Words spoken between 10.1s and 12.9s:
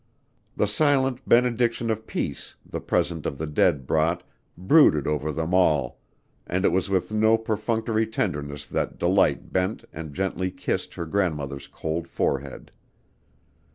gently kissed her grandmother's cold forehead.